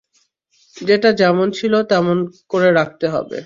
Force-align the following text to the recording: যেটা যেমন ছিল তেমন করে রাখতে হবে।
যেটা 0.77 1.09
যেমন 1.13 1.47
ছিল 1.51 1.73
তেমন 1.83 2.17
করে 2.49 2.69
রাখতে 2.71 3.05
হবে। 3.07 3.39